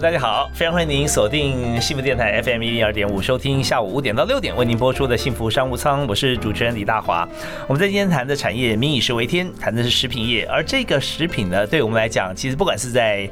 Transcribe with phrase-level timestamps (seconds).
[0.00, 7.28] 大家好，非常欢迎您锁定幸福电台 FM 一零二点五，收听下午五点到六点为您播出的幸福商务舱，我是主持人李大华。
[7.68, 13.30] 我们在今天谈的产业，民以食为天，谈的是食品业，而这个食品呢，对我们来讲，其实不管是在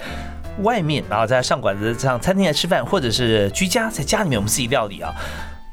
[0.63, 5.13] 外面，然后在上馆子、上餐厅来吃饭，或者是居家在家里面我们自己料理啊。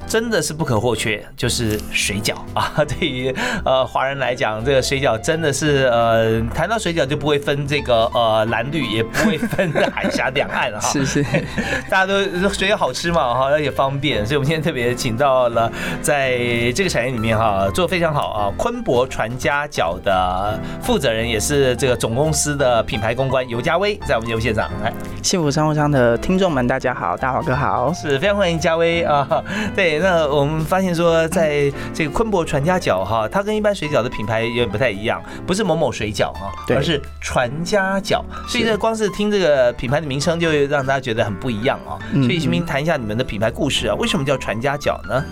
[0.09, 2.73] 真的是不可或缺，就是水饺啊！
[2.99, 3.31] 对于
[3.63, 10.79] 呃华人来讲，这个水饺真的是呃谈到水饺就不会分这个呃蓝绿，也不会分海峡两岸哈。
[10.89, 11.23] 是是，
[11.91, 16.39] 大家都水饺好吃嘛哈，而且方便，所以我们今天特别请到了在
[16.71, 24.91] 这个产业里面哈做非常好啊，昆博传家饺的负责人，也是这个总公司的品牌公关尤家威，在我们节目现场来。
[25.21, 29.43] 幸福商务舱的听众们，大家好，大华哥好，是非常欢迎家威啊，
[29.75, 29.98] 对。
[30.01, 38.23] 那我们发现说，在这个昆博传家饺哈，它跟一般水饺的品牌有点不太一样，不是某某水饺哈，而是传家饺。
[38.47, 41.99] 所以这光是听这个品牌的名称，就让大家觉得很不一样啊。
[42.13, 45.23] 所以，请您谈一下你们的品牌故事啊，为什么叫传家饺呢？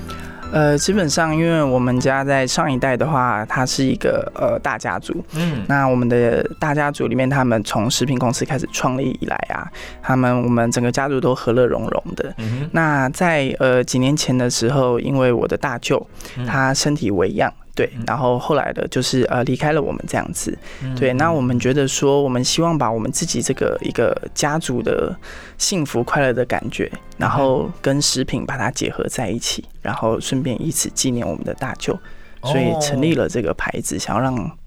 [0.52, 5.24] 呃，基本上，因为我们家在上一代的话，它是一个呃大家族。
[5.36, 9.70] 嗯，那我们的大家族里面，他们从食品公司开始创立以来啊，
[10.02, 12.34] 他们我们整个家族都和乐融融的。
[12.38, 16.06] 嗯那在呃几年前的时候，因为我的大舅
[16.46, 17.54] 他身体为恙。
[17.78, 20.58] 对，然后后来的就是呃离开了我们这样子，
[20.96, 25.16] 对，那我们觉得说，我们希望把我们自己这个一个家族的
[25.60, 31.96] 幸福快乐的感觉，然后跟食品把它结合在一起，然后顺便以此纪念我们的大舅，
[32.42, 34.58] 所以成立了这个牌子，想要让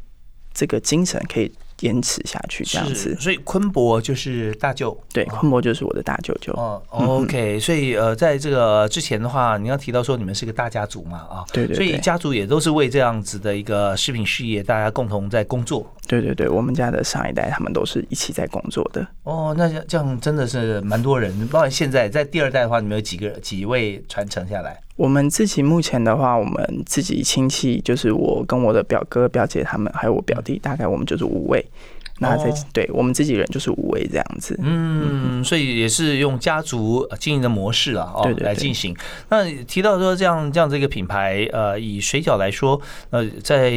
[0.54, 1.52] 这个精神可以。
[1.80, 6.52] 坚持下去这样子，所以昆博就是大舅，对，昆博就是我的大舅舅。
[6.52, 15.90] 哦，OK，所以呃，在这个之前的话，你要提到说你们是个大家族嘛，啊，对对，所以家族也都是为这样子的一个食品事业，大家共同在工作。
[16.06, 19.06] 对对对，我们家的上一代他们都是一起在工作的。
[19.22, 24.78] 哦，那这样真的是蛮多人，包括现在在第二代的话，你们有几个几位传承下来？
[25.00, 31.64] 我们自己目前的话，我们自己亲戚就是我跟我的表哥表姐他们，还有我表弟，大概我们就是五位。
[32.18, 34.54] 那在对我们自己人就是五位这样子。
[34.62, 38.94] 嗯，所以也是用家族经营的模式啊，哦，来进行。
[39.30, 42.78] 那提到说这样这样这个品牌，呃，以水饺来说，
[43.08, 43.72] 呃，在。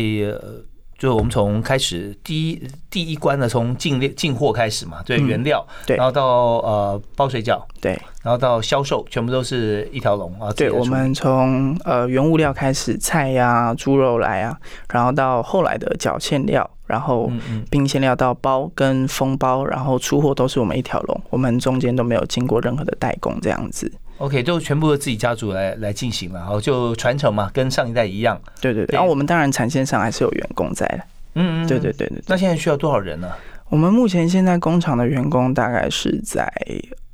[0.97, 6.25] 就我们从开始第一第一关呢，从进列进货开始嘛，对原料，对，然后到
[6.59, 10.51] 呃包水饺，对，然后到销售，全部都是一条龙啊。
[10.55, 14.57] 对，我们从呃原物料开始，菜呀、猪肉来啊，
[14.91, 17.29] 然后到后来的饺馅料，然后
[17.69, 23.91] 冰馅料到包跟封包，然后出货都是我们一条龙，我们中间都没有经过任何的代工这样子。
[24.17, 28.39] OK，就全部都自己家族来来进行了，然后就传承嘛，跟上一代一样。
[28.61, 28.93] 对对对。
[28.93, 30.99] 然后我们当然产线上还是有员工在的。
[31.35, 31.67] 嗯嗯。
[31.67, 32.21] 对对对对。
[32.27, 33.29] 那现在需要多少人呢？
[33.69, 36.47] 我们目前现在工厂的员工大概是在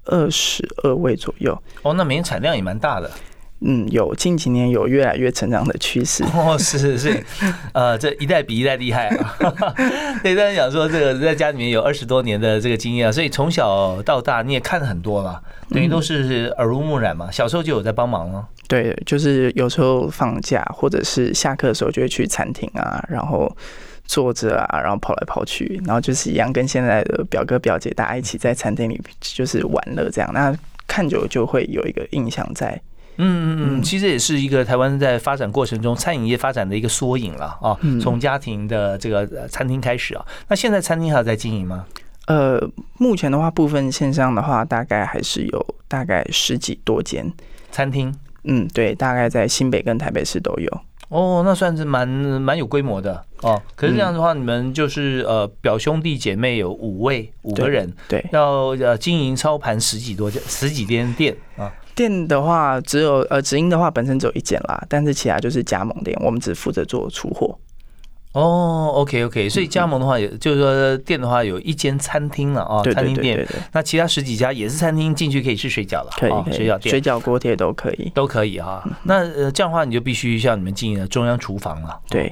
[0.05, 1.57] 二十二位左右。
[1.83, 3.09] 哦，那每天产量也蛮大的。
[3.61, 7.23] 嗯，有近几年有越来越成长的趋势哦，是是是，
[7.73, 9.35] 呃，这一代比一代厉害啊。
[10.23, 17.29] 对，但是讲说这个在家里面有二十多年的这个经验啊，所以从小到大你也看了很多了，等于都是耳濡目染嘛。
[17.29, 18.47] 小时候就有在帮忙了。
[18.69, 23.53] 对，就是有时候放假或者是下课的时候就会去餐厅啊，然后
[24.05, 30.55] 坐着啊，然后跑来跑去，然后就是一样跟现在的表哥表姐大家一起在餐厅里就是玩乐这样，那
[30.87, 32.79] 看久就会有一个印象在。
[33.21, 37.77] 嗯嗯嗯，其实也是一个台湾在发展过程中餐饮业发展的一个缩影了啊。
[38.01, 41.85] 从家庭的这个餐厅开始啊，那现在餐厅还有在经营吗？
[42.27, 42.59] 呃，
[42.97, 47.31] 目前的话，部分线上的话，大概还是有大概十几多间
[47.71, 48.13] 餐厅。
[48.45, 50.81] 嗯，对，大概在新北跟台北市都有。
[51.09, 53.59] 哦，那算是蛮蛮有规模的哦。
[53.75, 61.73] 可是这样的话，你们就是呃表兄弟姐妹有五位五个人，对，要呃经营操盘十几多家十几间店啊。
[61.99, 67.59] 店的话，只有呃直营的话，本身只有一间啦，但是其他就是加盟店，我们只负责做出货。
[68.31, 73.45] 哦，OK OK，所以加盟的话，也就是说店的话有一间餐厅了啊，餐厅店。
[73.73, 78.81] 那其他十几家也是餐厅，进去可以吃水饺了，可以水饺店、水饺锅贴都可以，都可以哈。
[79.03, 81.99] 那呃这样的话，你就必须像你们经营的中央厨房了。
[82.09, 82.31] 对。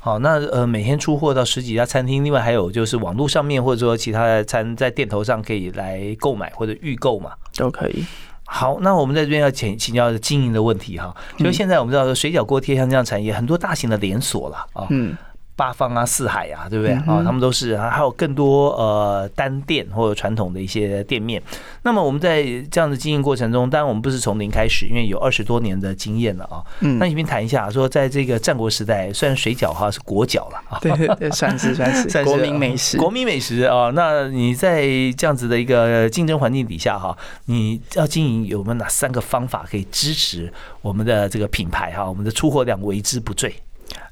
[0.00, 8.04] 好，那呃每天出货到十几家餐厅，另外还有就是网络上面或者说其他的餐在店头上可以来购买或者预购嘛，都可以。
[8.50, 14.86] 好，那我们在这边要请请教经营的问题哈，就是现在我们知道水饺锅贴像这样产业，很多大型的连锁了啊。
[14.88, 15.14] 嗯。
[15.58, 17.20] 八方啊，四海啊，对不对啊？
[17.24, 21.42] 他们都是啊，还有更多呃单店或者传统的一些店面。
[21.82, 26.62] 那么我们在这样的经营过程中，当然我们不是从零开始，因为有二十多年的经验了啊。
[26.78, 33.90] 嗯，那你先谈一下，说在这个战国时代，虽然水饺哈是国脚了啊， 对对，算是算是 国民美食，国民美食啊。
[33.92, 34.82] 那你在
[35.16, 40.52] 这样子的一个竞争环境底下哈，你要经营有没有哪三个方法可以支持
[40.82, 43.52] 我们的这个品牌哈，我们的出货量为之不坠？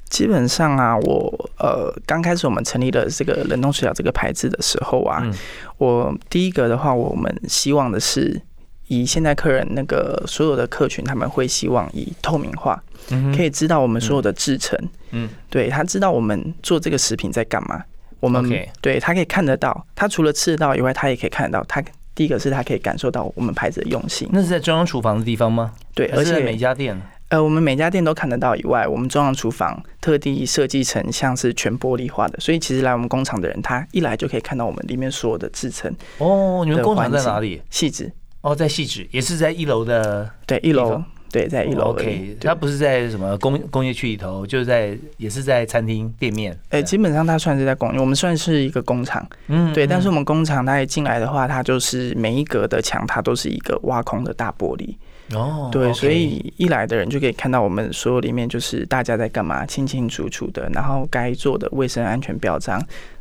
[0.08, 5.22] 基本上啊，我呃刚开始我们成立了这个冷冻水饺这个牌子的时候啊，
[5.78, 8.40] 我第一个的话，我们希望的是
[8.86, 12.80] 以现在客人那个所有的客群，他们会希望以透明化，
[13.36, 14.78] 可以知道我们所有的制成，
[15.10, 17.82] 嗯，对他知道我们做这个食品在干嘛，
[18.20, 18.48] 我们
[18.80, 21.82] 对他可以看得到，他除了吃得到以外，他也可以看得到，他
[22.14, 24.28] 第一个是他可以感受到我们牌子的用心。
[24.32, 25.72] 那是在中央厨房的地方吗？
[25.94, 26.96] 对，而且每家店。
[27.28, 35.92] 呃，我们每家店都看得到以外，我们中央厨房特地设计成像是全玻璃化的，所以其实来我们工厂的人，他一来就可以看到我们里面所有的制成。
[36.18, 37.60] 哦，你们工厂在哪里？
[37.68, 38.12] 细致。
[38.42, 40.30] 哦，在细致，也是在一楼的。
[40.46, 41.02] 对，一楼。
[41.32, 41.86] 对，在一楼。
[41.86, 46.56] OK，它不是在什么工工业区里头，就是在也是在餐厅店面。
[46.70, 49.28] 哎，基本上它算是在工，我们算是一个工厂。
[49.48, 49.72] 嗯。
[49.74, 54.94] 对，但是我们工厂它一进来的话，它就是每一格的墙，它都是一个挖空的大玻璃。
[55.34, 62.80] 哦，对，所以一来的人就可以看到我们所有里面就是大家在干嘛，清清楚楚的，然后该做的卫生安全表彰，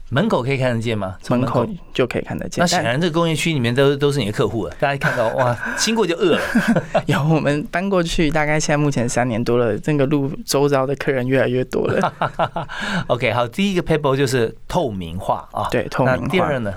[0.09, 1.17] 门口可以看得见吗？
[1.29, 2.61] 门口就可以看得见。
[2.61, 6.41] 那显然这个工业区里面都都是你的客户了，大家看到 哇，经过就饿了。
[7.07, 12.13] 有我们搬过去，大概现在目前三年多了，这个路周遭的客人越来越多了。
[13.07, 16.27] OK，好，第一个 paper 就是透明化啊，对，透明化。
[16.27, 16.71] 第二呢？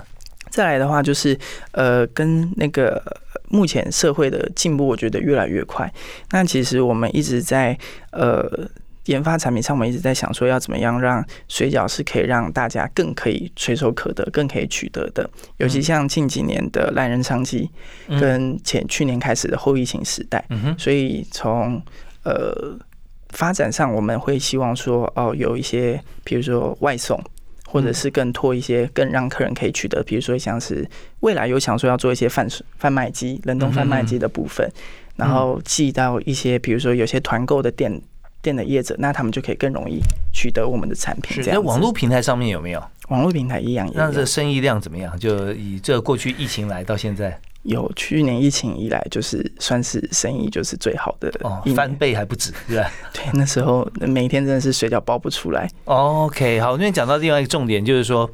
[0.49, 1.37] 再来的话就是，
[1.71, 3.01] 呃，跟那个
[3.49, 5.91] 目前社会的进步，我觉得越来越快。
[6.31, 7.77] 那其实我们一直在
[8.11, 8.47] 呃
[9.05, 15.27] 研发产品上，我们一直在想说，要怎么样让水饺是可以让大家更可以垂手可得、更可以取得的。
[15.57, 17.69] 尤其像近几年的懒人商机，
[18.07, 20.45] 跟前去年开始的后疫情时代，
[20.77, 21.81] 所以从
[22.23, 22.77] 呃
[23.29, 27.19] 发展上，我们会希望说，哦，有一些比如说外送。
[27.71, 30.83] 或者是更拖一些，更让客人可以取得，比如说像是
[31.19, 32.47] 未来有想说要做一些贩
[32.79, 34.67] 贩卖机、冷冻贩卖机的部分，
[35.15, 38.01] 然后寄到一些比如说有些团购的店
[38.41, 39.99] 店的业者，那他们就可以更容易
[40.33, 41.43] 取得我们的产品。
[41.43, 42.83] 这样，网络平台上面有没有？
[43.09, 43.87] 网络平台一样。
[43.93, 45.17] 那这生意量怎么样？
[45.19, 47.39] 就以这过去疫情来到现在。
[47.63, 52.89] 有去年疫情以来，就是算是生意就是最好的哦，翻倍还不止，对吧？
[53.13, 55.69] 对，那时候每天真的是水饺包不出来。
[55.85, 58.29] OK，好，那边讲到另外一个重点，就是说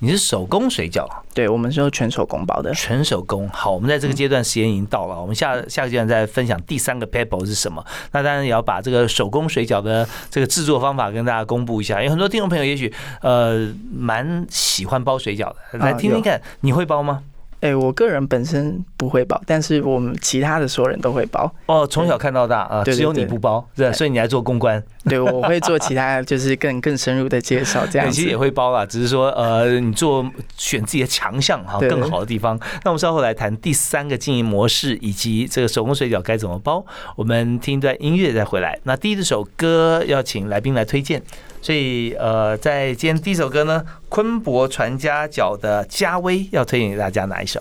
[0.00, 3.48] 你是手工水饺，对，我们是全手工包的，全手工。
[3.48, 7.82] 好，我们在这个阶段时间已经到了，我们下下个阶段再分享第三个 paper 是什么。
[8.12, 12.92] 那当然也要把这个手工水饺的这个制作方法跟大家公布一下，有很多听众朋友也许
[13.22, 17.22] 呃蛮喜欢包水饺的，来听听看，你会包吗？
[17.60, 21.50] 哎，我个人本身不会包，但是我们其他的所有人都会包。
[21.66, 24.82] 哦，从小看到大啊，只有你不包，对，所以你来做公关。
[25.08, 28.08] 对，我会做其他，就是更更深入的介绍，这样。
[28.12, 30.24] 其实也会包啦，只是说呃，你做
[30.56, 32.58] 选自己的强项哈，更好的地方。
[32.84, 36.84] 那我们稍后来谈第三个经营模式，以及这个手工水饺该怎么包。
[37.14, 38.78] 我们听一段音乐再回来。
[38.82, 41.22] 那第一首歌要请来宾来推荐。
[41.66, 47.60] 所以，呃，在今天第一首歌呢，昆博传家角的家威要推荐给大家哪一首？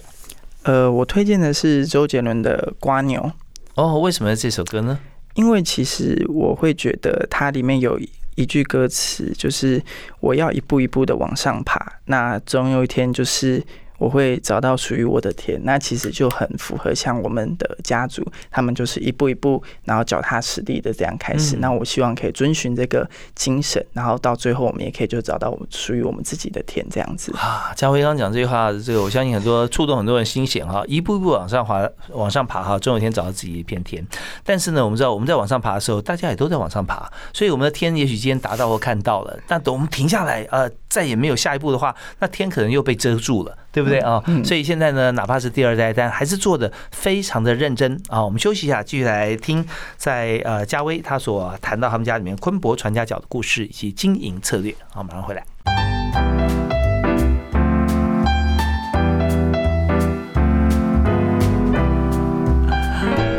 [0.62, 3.20] 呃，我推荐的是周杰伦的《瓜牛》。
[3.74, 5.00] 哦，为什么这首歌呢？
[5.34, 8.00] 因为其实我会觉得它里面有
[8.36, 9.82] 一句歌词，就是
[10.20, 13.64] 我要一步一步的往上爬，那总有一天就是。
[13.98, 21.58] 我会找到属于我的田，那其实就很符合像我们的家族，他们就是一步一步，然后脚踏实地的这样开始。
[21.58, 27.32] 那我希望可以遵循这个精神，然后到最后我们也可以就找到我们属于我们自己的田这样子。
[27.38, 34.06] 啊，嘉辉刚讲这句话，这个我相信很多触动很多人心弦哈，一步一步往上滑，往上爬哈，总有一天找到自己一片天。
[34.44, 43.58] 但是呢，我们知道我们在往上爬的时候，大家也都在往上爬，所以我们的天也许今天达到或看到了，但等我们停下来，呃，再也没有下一步的话，那天可能又被遮住了。
[43.76, 44.24] 对不对啊？
[44.46, 48.24] 所以现在呢，哪怕是第二代，但还是做的非常的认真啊。
[48.24, 49.68] 我们休息一下，继续来听
[49.98, 54.74] 在呃嘉威他所谈到他们家里面昆博传家脚的故事以及经营策略。
[54.94, 55.55] 好，马上回来。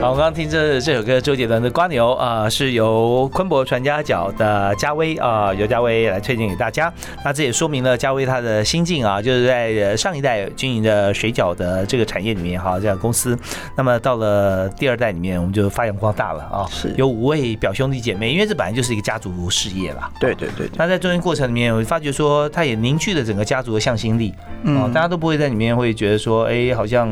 [0.06, 6.92] 好，我刚刚听这这首歌，周杰伦的《瓜牛》啊，是由昆博传家角的嘉威啊，由嘉威来推荐给大家。
[7.24, 13.36] 那这也说明了嘉威他的心境啊，就是在上一代经营的水饺的这个产业里面哈，这样公司。
[13.76, 20.08] 那么到了第二代里面，我们就发扬光大了啊，是有五位表兄弟姐妹，因为这本来就是一个家族事业啦。
[20.20, 20.70] 对对对。
[20.76, 24.32] 那在中间过程里面，我发觉说，他也凝聚了整个家族的向心力
[24.66, 27.08] 啊，大家都不会在里面会觉得说，哎，好像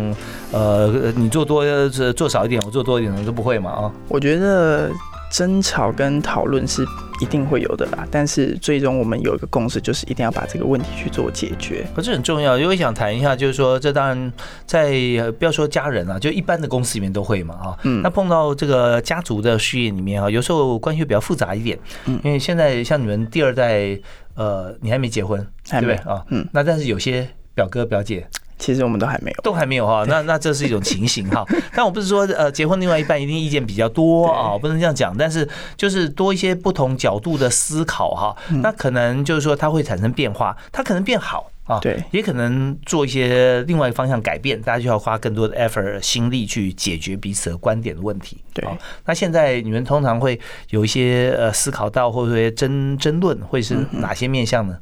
[0.53, 3.93] 呃，你做多做少一点，我做多一点，都不会嘛啊。
[4.09, 4.91] 我觉得
[5.33, 6.85] 争吵跟讨论是
[7.21, 11.85] 一定会有的啦，但是最终我们有一个共识，就是一定要把这个问题去做解决。
[11.97, 14.33] 可是很重要，因为想谈一下，就是说，这当然
[14.67, 14.93] 在
[15.39, 17.79] 不要说家人啊，就一般的公司里面都会嘛啊。
[17.83, 18.01] 嗯。
[18.03, 21.77] 那碰到这个家族的事业里面啊，有时候关系比较复杂一点。
[22.07, 22.21] 嗯。
[22.23, 23.99] 因为现在像你们第二代，
[24.35, 26.25] 呃，你还没结婚，对不对啊？
[26.29, 26.47] 嗯。
[26.53, 28.27] 那但是有些表哥表姐。
[28.65, 30.07] 其实我们都还没有，都还没有哈。
[30.09, 31.45] 那那这是一种情形哈。
[31.77, 35.15] 但我不是说呃，结婚另外一半一定意见比较多啊，不能这样讲。
[35.15, 38.35] 但是就是多一些不同角度的思考哈。
[38.63, 44.59] 那可能就是说它会产生变化，它可能变好啊，对，也可能做一些另外一个方向改变。
[44.63, 48.39] 大家就要花更多的 effort 心力去解决彼此的观点的问题。
[48.55, 48.67] 对，
[49.05, 50.41] 那现在你们通常会
[50.71, 54.79] 有一些呃思考到或者说争争论，会是哪些面向呢？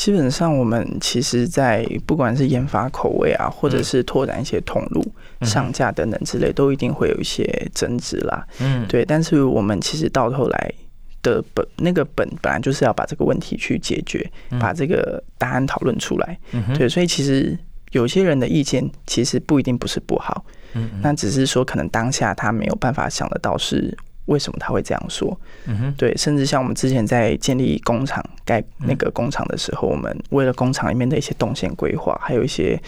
[0.00, 5.04] 基本上，我们其实，在不管是研发口味啊，或者是拓展一些通路、
[5.42, 8.42] 上架等等之类，都一定会有一些争执啦。
[8.60, 9.04] 嗯，对。
[9.04, 10.72] 但是我们其实到头来
[11.20, 14.26] 的本那个本本来就是要把这个问题去解决，
[14.58, 16.38] 把这个答案讨论出来。
[16.74, 17.54] 对，所以其实
[17.92, 20.46] 有些人的意见其实不一定不是不好。
[20.72, 23.94] 嗯，那只是说可能当下他没有办法想得到是。
[24.30, 25.38] 为什么他会这样说？
[25.66, 32.80] 嗯哼，对，甚至像我们之前在建立工厂盖那个工厂的时候，我们为了工厂里面的一些动线规划，还有一些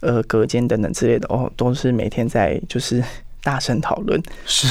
[0.00, 3.02] 呃隔间等等之类的，哦，都是每天在就是
[3.42, 4.20] 大声讨论。
[4.44, 4.66] 是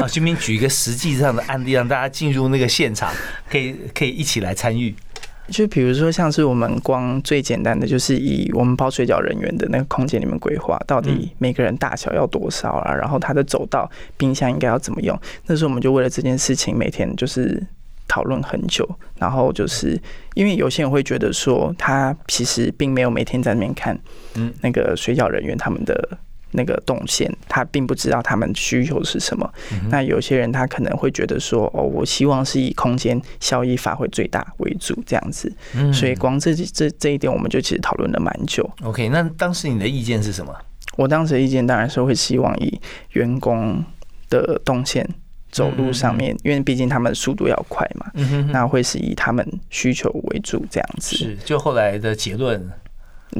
[0.00, 3.12] 啊，顺便举一个实际上的案例，让大家进入那个现场，
[3.48, 4.94] 可以可以一起来参与。
[5.50, 12.94] 就比如说，像是我们光最简单的，就是以我们包水饺人员的那个空间里面规划，到底每个人大小要多少啊？
[12.94, 15.18] 然后他的走道、冰箱应该要怎么用？
[15.46, 17.62] 那时候我们就为了这件事情，每天就是
[18.06, 18.88] 讨论很久。
[19.18, 20.00] 然后就是
[20.34, 23.98] 因为有些人会觉得说，他其实并没有每天在那边看，
[24.34, 26.18] 嗯，那个水饺人员他们的。
[26.52, 29.52] 那个动线，他并不知道他们需求是什么。
[29.88, 35.52] 那有些人他可能会觉得说，哦，我希望是以空间效益发挥最大为主，这样子。
[35.74, 38.68] 嗯所以光这这这一点，我们就其实讨论了蛮久。
[38.82, 40.54] OK，那当时你的意见是什么？
[40.96, 42.80] 我当时的意见当然是会希望以
[43.12, 43.82] 员工
[44.28, 45.08] 的动线
[45.50, 48.10] 走路上面，因为毕竟他们速度要快嘛。
[48.14, 51.16] 嗯哼那会是以他们需求为主，这样子。
[51.16, 52.68] 是，就后来的结论。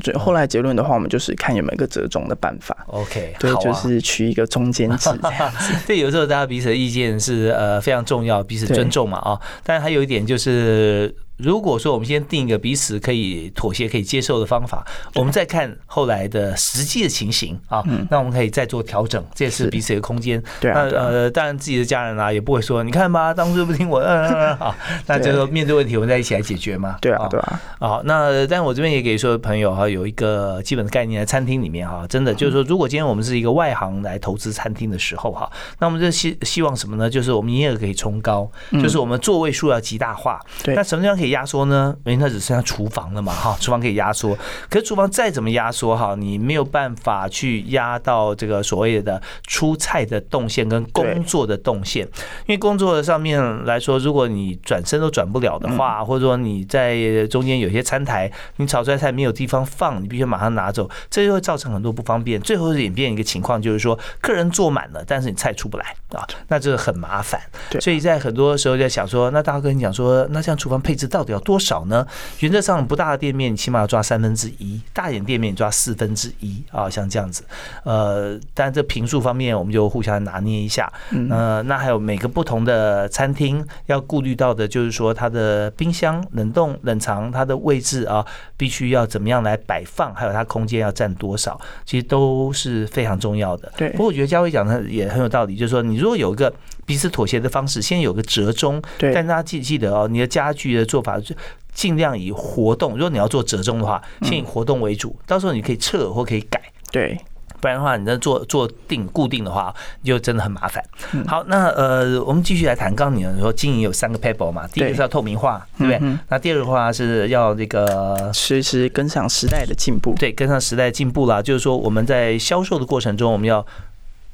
[0.02, 2.76] 最后来结论的话，我们就是看有没有一个折中的办法。
[2.87, 5.75] OK，对，就是取一个中间值这样子。
[5.87, 9.40] 对，有时候大家彼此的意见是呃非常重要，彼此尊重嘛啊。
[9.64, 11.14] 但是还有一点就是。
[11.42, 20.42] 如果说我们先定一个彼此可以妥协、可以接受的方法，我们再看后来的实际的情形啊，那我们可以再做调整，这也是彼此的空间。
[20.61, 24.75] 对那呃，当然自己的家人啊也不会说，你看吧，当初不听我，嗯嗯好，
[25.06, 26.97] 那就说面对问题，我们再一起来解决嘛。
[27.00, 27.61] 对啊，对啊。
[27.78, 37.09] 好，那但我这边也给所有朋友哈有一个基本的概念，在餐厅里面哈，真的就是说，如果今天我们是一个外行来投资餐厅的时候哈，那我们就希希望什么呢？
[37.09, 40.40] 就是我们营业额可以冲高，就是我们座位数要极大化。
[40.62, 40.75] 对。
[40.75, 41.96] 那什么地方可以压缩呢？
[42.04, 44.37] 因为它只剩下厨房了嘛，哈，厨房可以压缩，
[44.68, 52.04] 可是厨房再怎么压缩哈，你没有办法去压到这个所谓的出菜的动线跟工作的动线，
[52.46, 67.40] 因为工作的上面来说，如果你转身都转不了的话，或者说你在中间有些餐台，你炒出来菜没有地方放，你必须马上拿走，这就会造成很多不方便，最后演变一个情况就是说，客人坐满了，但是你菜出不来啊，那这个很麻烦。
[67.80, 72.07] 所以在很多时候在想说，那大哥跟你讲说，那这样厨房配置到底要多少呢？
[72.41, 77.45] 原则上不大的店面，起码要抓三分之一；大一点店面抓四分之一啊，像这样子。
[77.85, 80.91] 呃，但这平数方面，我们就互相拿捏一下。
[81.31, 88.25] 呃，那还有每个不同的餐厅要顾虑到的，就是说它的冰箱、冷冻、冷藏它的位置啊，
[88.57, 93.73] 必须要怎么样来摆放，还有它空间要占多少，其实都是非常重要的。
[93.77, 93.91] 对。
[93.91, 96.53] 不过我觉得嘉伟讲的也很有道理，就是说你如果有一个
[96.90, 98.82] 彼此妥协的方式，先有个折中。
[98.99, 99.14] 对。
[99.14, 101.32] 但大家记记得哦，你的家具的做法就。
[101.73, 105.16] 尽量以活动，如果你要做折中的话，先以活动为主。
[105.25, 107.16] 到时候你可以撤或可以改，对，
[107.61, 110.85] 不然的话，你在做做定固定的话，就真的很麻烦。
[111.28, 112.92] 好，那呃，我们继续来谈。
[112.92, 116.18] 刚刚你说经营有三个 paper 嘛，第一个是要透明化，对不对？
[116.28, 121.40] 那第二个话是要这个随时跟上时代的进步，对，跟上时代进步啦。
[121.40, 123.64] 就是说我们在销售的过程中，我们要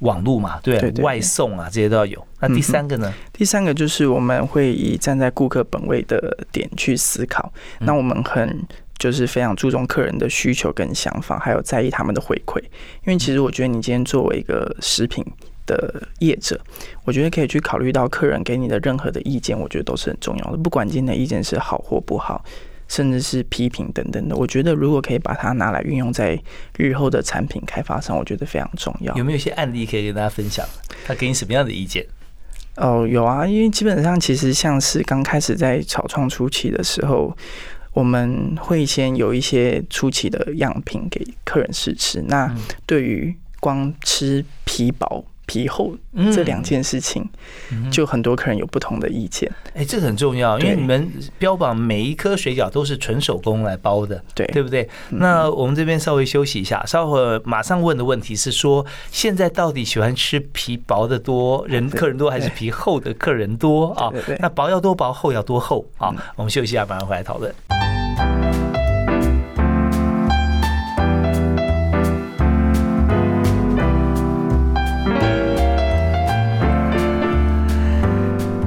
[0.00, 2.26] 网络嘛，对，外送啊这些都要有。
[2.40, 3.12] 那第三个呢？
[3.32, 7.50] 第三个就是我们会以站在顾客本位的点去思考。
[7.80, 8.62] 那我们很
[8.98, 12.60] 就是非常注重客人的需求跟想法，还有在意他们的回馈。
[13.04, 15.24] 因为其实我觉得你今天作为一个食品
[15.64, 16.60] 的业者，
[17.04, 20.58] 我觉得可以去考虑到客人给你的任何的意见，我觉得都是很重要的。
[20.58, 22.44] 不管今天的意见是好或不好。
[22.88, 26.40] 甚至是批评等等的，我觉得如果可以把它拿来运用在
[26.76, 29.14] 日后的产品开发上，我觉得非常重要。
[29.16, 30.66] 有没有一些案例可以跟大家分享？
[31.04, 32.06] 他给你什么样的意见？
[32.76, 37.36] 哦，有啊，因为基本上其实像是刚开始在草创初期的时候，
[37.92, 42.22] 我们会先有一些初期的样品给客人试吃。
[42.28, 45.24] 那对于光吃皮薄。
[45.46, 45.96] 皮厚
[46.34, 47.26] 这两件事情，
[47.90, 49.50] 就很多客人有不同的意见。
[49.74, 54.88] 哎，这个很重要，因为你们标榜每一颗水饺都是纯手工来包的，对对不对？
[55.10, 64.12] 那我们这边稍微休息一下，稍后马上问的问题是说，现在到底喜欢吃皮薄的多人客人多，还是皮厚的客人多啊？
[64.40, 66.14] 那薄要多薄，厚要多厚啊？
[66.36, 67.54] 我们休息一下，马上回来讨论。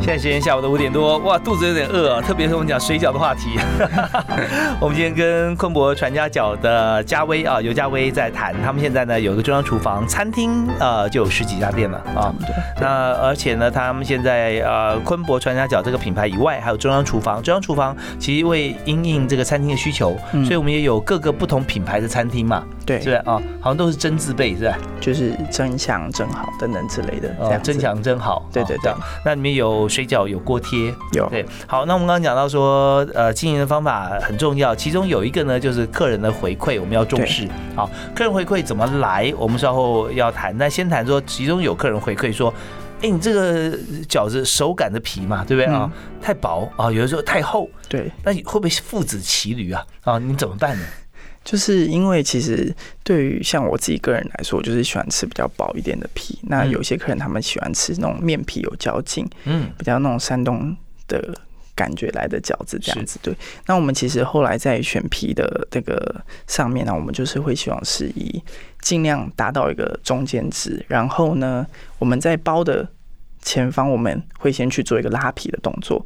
[0.10, 2.20] 现在时间下午的五点多，哇，肚子有点饿啊！
[2.20, 3.60] 特别是我们讲水饺的话题，
[4.82, 12.34] 我们今天跟昆博传家饺的嘉威啊，尤嘉威在谈，他们现在呢有个中央厨房餐厅，呃，就有十几家店了啊。
[12.40, 12.50] 对。
[12.82, 17.40] 那而且呢，他们现在呃，昆博传家饺这个品牌以外，还有中央厨房。
[17.44, 22.64] 中央厨房其实为因应这个餐厅的需求，所以我们也有各个不同品牌的餐厅嘛。
[22.84, 23.00] 对。
[23.00, 24.76] 是啊，好像都是真字辈是吧？
[25.00, 27.30] 就是真强真好等等之类的。
[27.38, 28.44] 哦，真强真好。
[28.52, 28.92] 对对对。
[29.24, 29.88] 那里面有。
[30.00, 37.46] 水饺有锅贴，有对，好，那我们刚刚讲到说，呃，经营的方法很重要，其中有一个呢，就是客人的回馈，我们要重视。
[37.76, 39.34] 好，客人回馈怎么来？
[39.38, 40.58] 我们稍后要谈。
[40.58, 42.54] 那先谈说，其中有客人回馈说，
[43.02, 43.78] 哎，你这个
[44.08, 45.92] 饺子手擀的皮嘛，对不对啊？
[46.22, 47.70] 太薄啊，有的时候太厚。
[47.90, 49.86] 对，那你会不会父子骑驴啊？
[50.06, 50.86] 啊，你怎么办呢？
[51.50, 52.72] 就是因为其实
[53.04, 56.38] 对于像我自己个人来说，我就是喜欢吃比较薄一点的皮。
[56.44, 61.36] 那有些客人他们喜欢吃那种面皮有嚼劲，嗯，比较那种山东的
[61.74, 63.18] 感觉来的饺子这样子。
[63.24, 63.36] 对，
[63.66, 68.40] 那我们其实后来在选皮的这个上面呢，我们就是会希望是以
[68.82, 71.66] 尽量达到一个中间值，然后呢，
[71.98, 72.88] 我们在包的
[73.42, 76.06] 前方我们会先去做一个拉皮的动作。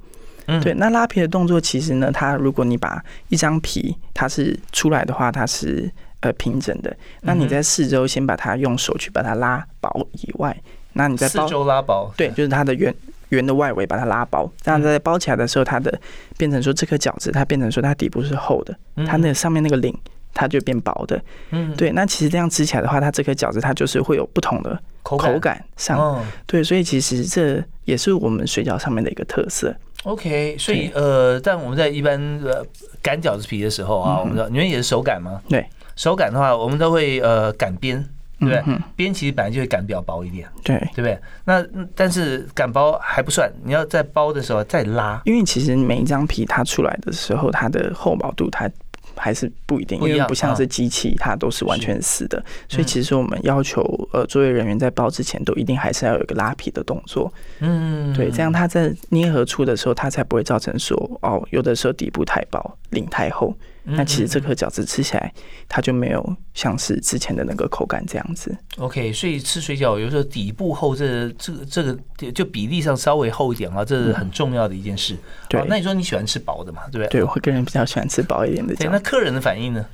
[0.62, 6.96] 对，那拉皮的动作其实呢，它如果你把一张皮它是出来的话，它是呃平整的。
[7.22, 10.56] 那你在四周先把它用手去把它拉薄以外，
[10.94, 12.94] 那你在四周拉薄，对，就是它的圆
[13.30, 16.00] 圆的外围把它拉薄，这样在包起来的时候，它的
[16.38, 19.98] 变成说这颗饺子它变成说它底部是厚的，它那上面那个领
[20.34, 21.22] 它就变薄的。
[21.52, 29.76] 嗯，对，那其实这样吃起来的话，它这颗饺子它就是会有不同的口感上，对，所以其实这也是我们水饺上面的一个特色。
[30.04, 32.66] OK，所以呃，但我们在一般呃
[33.02, 35.42] 擀饺子皮的时候啊，我们知道你们也是手擀吗？
[35.48, 37.98] 对，手擀的话，我们都会呃擀边，
[38.40, 38.78] 对不对？
[38.96, 41.18] 边其实本来就会擀比较薄一点，对，对不对？
[41.46, 48.70] 那但是擀薄还不算，你要在包的时候再拉，因为其实每一张皮它出来的时候，它的厚薄度它。
[49.16, 52.44] 还是不一定，因为不像是机器，它都是完全死的。
[52.68, 57.32] 所以其实我们要求呃，作业人员在包之前都一定还是要有一个拉皮的动作。
[57.60, 63.56] 嗯，对，这样它在捏合处的时候，它才不会造成说哦，有的时候底部太薄，领太厚。
[63.86, 65.34] 那其实这颗饺子吃起来，
[65.68, 68.56] 它就没有像是之前的那个口感这样子。
[68.78, 75.18] OK，所以吃水饺有时候底部厚，这这个这个就比例上稍微厚一点啊，这是很重要的一件事。
[75.50, 76.84] 对，那你说你喜欢吃薄的嘛？
[76.92, 77.08] 对不对？
[77.08, 78.74] 对，我个人比较喜欢吃薄一点的。
[78.76, 79.86] 对，那客人的反应呢？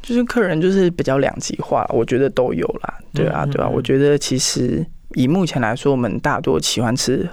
[0.00, 2.98] 就是客人就是比较两极化，我觉得都有啦。
[3.12, 7.28] 对啊，对啊，我觉得其实以目前来说，我们大多喜欢吃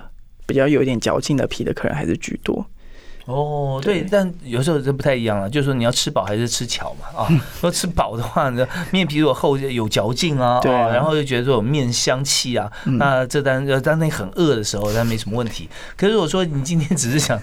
[0.48, 2.66] 比较有一点嚼劲的皮的客人还是居多。
[3.26, 7.28] 哦，对，但有时候这不太一样了，就是说你要吃饱还是吃巧嘛啊？
[7.60, 15.68] 说吃饱的话，你面皮如果厚有嚼劲啊，对，然后又觉得说有面香气啊，那这单当你很饿的时候，那没什么问题。
[15.98, 17.42] 可是如果说你今天只是想，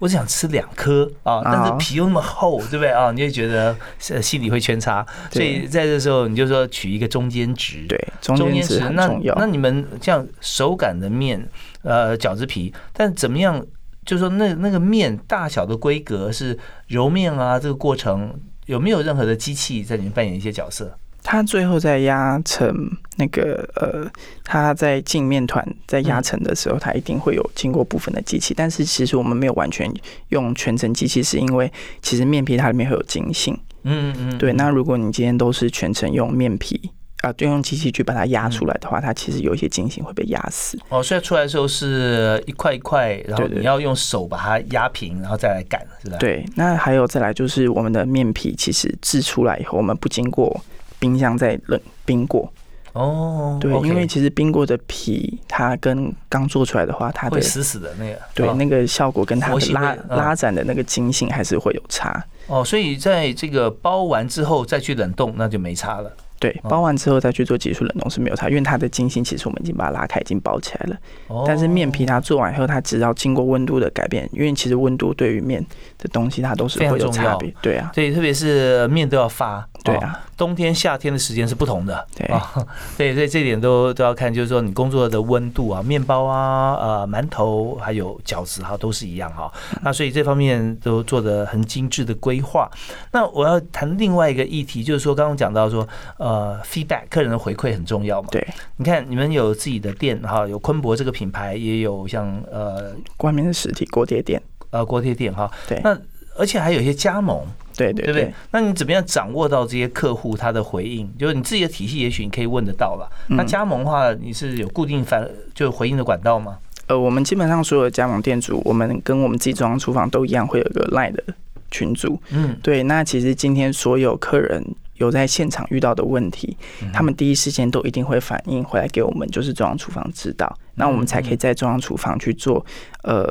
[0.00, 3.10] 我想吃两颗啊，但是皮又那么厚，对不对啊？
[3.10, 9.34] 你就觉得心里会圈叉，所以在这时候你就说取一个中间值，对，中间值很重要。
[9.36, 11.48] 那你们这样手擀的面，
[11.82, 13.64] 呃，饺子皮，但怎么样？
[14.04, 20.96] 就说那那个面大小的规格是揉面啊，这个过程有没有任何的机器在里面扮演一些角色？
[21.22, 24.06] 它最后在压成那个呃，
[24.44, 28.52] 它在进面团在压成的时候，它一定会有经过部分的机器。
[28.54, 29.90] 但是其实我们没有完全
[30.28, 33.58] 用全程机器，是因为其实面皮它里面会有筋性。
[33.84, 34.36] 嗯嗯。
[34.36, 36.90] 对，那如果你今天都是全程用面皮。
[37.24, 40.78] 啊，就用机器去把它压出来的话，它其实有一些筋性会被压死。
[40.88, 46.16] 哦，所以出来的时候是一块一块，然后你要用手把它压平，然后再来擀，是吧？
[46.18, 50.60] 对，那还有再来就是我们的面皮，其实制出来以后，我们不经过
[50.98, 52.52] 冰箱再冷冰过。
[52.92, 62.24] 哦，对，因为其实冰过的皮，它跟刚做出来的话，它会死死的那个，对，那个效果跟它的拉拉展的那个筋性还是会有差。
[62.46, 66.12] 哦，所以在这个包完之后再去冷冻，那就没差了。
[66.44, 70.96] 对，包完之后再去做急速冷冻是没有差，因为它的筋性其实我们已经把它拉开，已经包起来了。
[71.28, 71.42] 哦。
[71.46, 75.64] 但是面皮它做完以后，它只要经过温度的改变，因为其实温度对于面
[75.96, 77.50] 的东西它都是会有差别。
[77.62, 77.90] 对啊。
[77.94, 79.66] 对，特别是面都要发。
[79.82, 80.20] 对啊。
[80.36, 82.06] 冬天夏天的时间是不同的。
[82.14, 82.52] 对啊。
[82.96, 89.50] 对，所以这点都都要看，就是说你工作的温度啊，面包啊，呃，馒头还有饺子哈，都是一样哈。
[89.82, 92.70] 那所以这方面都做的很精致的规划。
[93.12, 96.34] 那我要谈另外一个议题，就是说刚刚讲到说，呃。
[96.34, 98.28] 呃，feedback 客人的回馈很重要嘛？
[98.30, 98.44] 对，
[98.76, 105.48] 你看你们有自己的店哈，有昆博这个品牌，也有像呃外面的实体锅贴店，呃锅贴店哈。
[105.68, 105.96] 对，那
[106.36, 107.40] 而且还有一些加盟，
[107.76, 108.34] 对对对？
[108.50, 111.10] 那你怎么样掌握到这些客户他的回应？
[111.18, 113.08] 就是你自己的体系，也许你可以问得到吧。
[113.28, 116.58] 那加盟的话，你是有固定反就回应的管道吗？
[116.86, 121.22] 呃，我们基本上所有的加盟店主，我们跟我们自己中央厨房都一样，会有一个赖的
[121.70, 122.20] 群组。
[122.30, 122.82] 嗯，对。
[122.82, 124.64] 那其实今天所有客人。
[124.98, 126.56] 有在现场遇到的问题，
[126.92, 132.64] 他们第一时间都一定会反映回来给我们，就是中央厨房知道，那我们才可以在中央厨房去做
[133.02, 133.26] 呃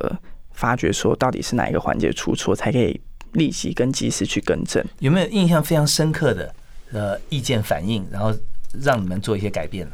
[0.51, 2.99] 发掘，说到底是哪一个环节出错，才可以
[3.33, 4.83] 立即跟及时去更正。
[4.99, 6.53] 有没有印象非常深刻的
[6.91, 8.33] 呃意见反应，然后
[8.81, 9.93] 让你们做一些改变呢？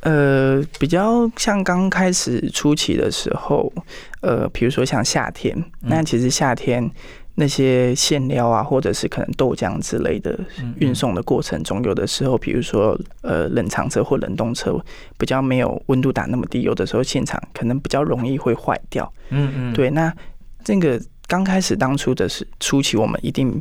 [0.00, 3.72] 呃，比较像刚开始初期的时候，
[4.20, 6.90] 呃，比如说像夏天，那其实夏天。
[7.36, 10.38] 那些馅料啊，或者是可能豆浆之类的
[10.78, 14.80] 运送的过程中，有的时候，比如说呃冷藏车或冷冻车
[15.18, 19.12] 比较没有温度打那么低，有的时候现场可能比较容易会坏掉。
[19.30, 19.90] 嗯嗯，对。
[19.90, 20.14] 那
[20.62, 23.60] 这个刚开始当初的是初期，我们一定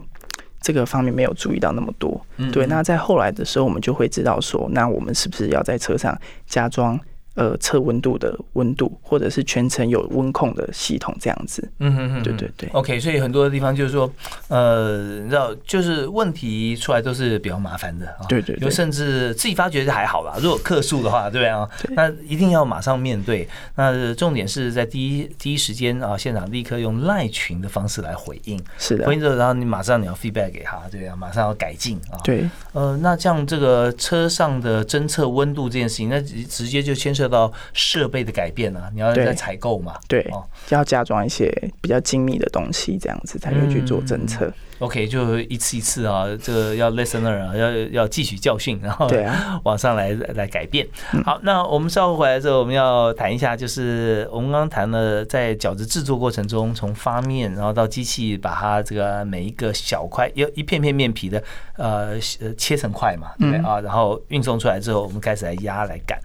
[0.62, 2.26] 这个方面没有注意到那么多。
[2.52, 2.65] 对。
[2.67, 6.99] 那在后来的时候，我们就会知道说，那我们是不是要在车上加装？
[7.36, 11.67] 呃，测温度的温度，或者是全程有温控的系统这样子。
[11.80, 12.69] 嗯嗯嗯，对对对。
[12.74, 14.08] OK，所以很多的地方就是说，
[14.50, 18.30] 呃，你知道，就是问题出来都是比较麻烦的啊。
[18.30, 18.56] 对对。
[18.58, 21.67] 就甚至自己发觉是还好啦，如果客诉的话，对不对啊？
[21.96, 23.50] 那一定要马上面对。
[23.74, 28.63] 那重点是在第一第一时间啊，现场立刻用赖群的方式来回应。
[28.78, 29.08] 是的。
[29.08, 32.22] 回应之后，然后你马上你要 feedback 给他，对啊，马上要改进啊。
[32.24, 32.48] 对。
[32.74, 37.23] 呃，那像这个车上的侦测温度这件事情，那直直接就牵涉。
[37.28, 38.90] 到设备的改变啊？
[38.94, 39.96] 你要在采购嘛？
[40.08, 40.26] 对，
[40.70, 44.52] 要加装一些比较精密的东西，这样子才会去做侦测。
[44.80, 50.86] OK，就一次一次啊，这个要 listener 啊，要要汲取教训，然后对啊， 往上来来改变。
[51.24, 61.42] 好，那我们稍后回来之后，我们要谈一下，就是我们刚刚谈了在饺子制作过程中，从发面，然后到机器把它这个每一个小块，一一片片面皮的
[61.78, 62.20] 呃
[62.58, 66.20] 切成块嘛，对啊，然后运送出来之后，我们开始来压来擀。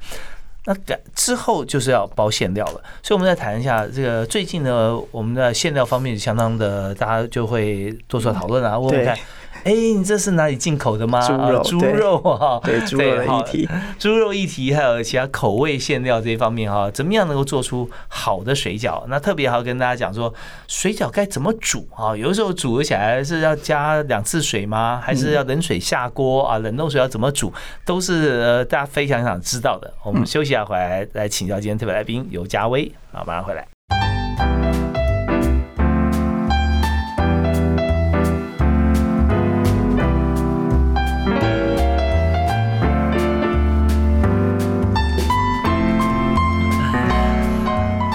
[0.68, 9.16] 那改之后就是要包馅料了，所以我们再谈一下这个最近呢，我们的馅料方面相当的，大家就会做出讨论啊，问问看。
[9.64, 11.20] 哎，你这是哪里进口的吗？
[11.20, 13.68] 猪肉，猪肉啊，对，猪肉的议题，
[13.98, 19.04] 猪肉议题，还有其他口味馅料这一方面哈，怎么样能够做出好的水饺？
[19.08, 20.32] 那特别还要跟大家讲说，
[20.66, 22.16] 水饺该怎么煮啊？
[22.16, 25.00] 有的时候煮起来是要加两次水吗？
[25.02, 26.58] 还是要冷水下锅啊？
[26.58, 27.52] 冷冻水要怎么煮？
[27.84, 29.92] 都是呃大家非常想知道的。
[30.04, 33.77] 我们休息一下回来来请教今天特别来宾尤家威啊，马上回来。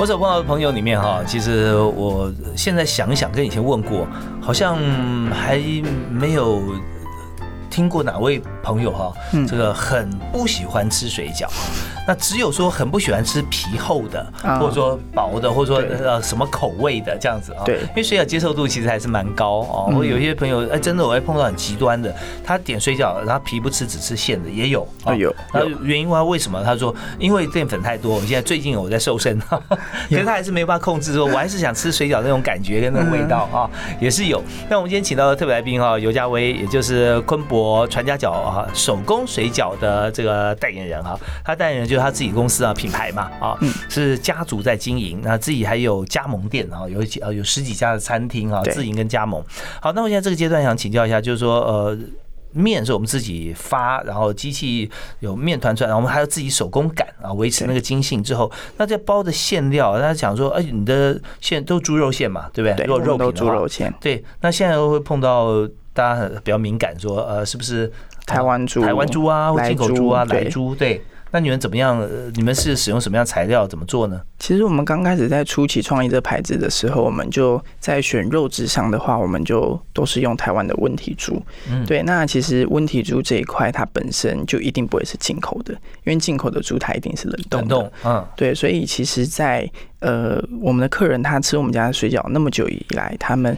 [0.04, 4.06] 我所碰到的朋友里面哈，其实我现在想一想，跟以前问过，
[4.42, 4.76] 好像
[5.32, 5.58] 还
[6.12, 6.62] 没有
[7.74, 9.12] 听过哪位朋友哈，
[9.48, 11.48] 这个很不喜欢吃水饺。
[12.06, 17.64] 那只有说很不喜欢吃皮厚的，或者说薄的，或者说呃什么口味的这样子啊？
[17.66, 19.92] 对，因为水饺接受度其实还是蛮高哦。
[19.98, 24.88] 我有些朋友，哎，真的我会碰到很极端的，他点水饺，然后皮不吃，只吃馅的也有。
[25.06, 25.34] 啊有。
[25.52, 26.62] 那原因话为什么？
[26.64, 28.14] 他说因为淀粉太多。
[28.14, 33.66] 我们现在最近我在瘦身， 可是他还是没办法控制，说我还是想吃水饺那种感觉跟那个味道啊，
[34.00, 34.44] 也是有。
[34.70, 41.84] 那我们今天请到的特别来宾哈，尤家威，也就是昆博传家饺啊手工水饺的这个代言人哈，他代言人。
[41.84, 49.44] 就是他自己公司啊，品牌嘛，啊，是家族在经营，那自己还有加盟店啊，有几呃有十几家的餐厅啊，自营跟加盟。
[49.82, 51.98] 好，那我现在这个阶段想请教一下，就是说呃，
[52.54, 62.86] 面是我们自己发，然后机器有面团出来，然后我们还要自己手工擀啊，维持那个筋性之后，那这包的馅料，大家讲说，哎，你的馅都猪肉馅嘛，对不对？
[62.86, 63.94] 对，肉肉都猪肉馅。
[64.00, 67.92] 对，那现在会碰到大家比较敏感，说呃，是不是
[68.26, 70.76] 台湾猪、台湾猪啊，或进口猪啊，来猪？
[70.76, 71.02] 对。
[71.36, 72.08] 那你们怎么样？
[72.36, 73.68] 你们是使用什么样材料？
[73.68, 74.22] 怎么做呢？
[74.38, 81.42] 其实我们刚开始在初期创立这牌子的时候，我们就在选肉质上的话，我们就都是用台湾的温体猪。
[81.68, 82.04] 嗯，对。
[82.04, 87.60] 那其实温体猪这一块，它本身就一定不会是进口的，因为进口的猪它一定是冷冻。
[87.62, 88.54] 冷冻，嗯，对。
[88.54, 89.68] 所以其实，在
[90.02, 93.58] 呃，我们的客人他吃我们家的水饺那么久以来，他们。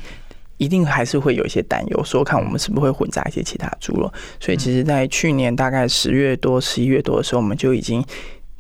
[0.58, 4.12] 一定还是会有一些担忧，说看我们是不是会混杂一些其他猪肉。
[4.40, 8.04] 所以其实，在去年大概十月多、十一月多的时候，我们就已经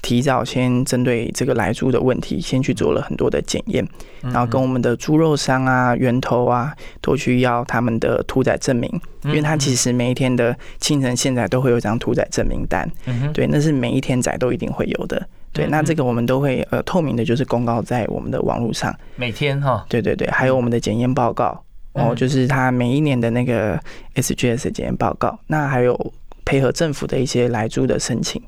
[0.02, 3.88] 提早先针对这个来猪的问题，先去做了很多的检验，
[4.22, 8.90] 然后跟我们的猪肉商啊、源头啊，都去要他们的屠宰证明，
[9.24, 12.88] 因为他其实每一天的清晨现在都会有一张屠宰证明单，
[13.34, 15.28] 对，那是每一天宰都一定会有的。
[15.52, 21.65] 对，那这个我们都会呃透明的，就是公告在我们的网络上，每天哈，对对对，还有我们的检验报告。
[21.96, 23.80] 哦，就是他每一年的那个
[24.16, 28.42] SGS 检验报告，那还有配合政府的一些来猪的申请，